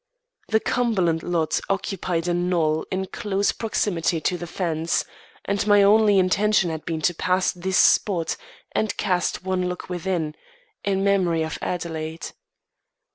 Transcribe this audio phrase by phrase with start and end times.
[0.47, 5.05] The Cumberland lot occupied a knoll in close proximity to the fence,
[5.45, 8.35] and my only intention had been to pass this spot
[8.71, 10.33] and cast one look within,
[10.83, 12.31] in memory of Adelaide.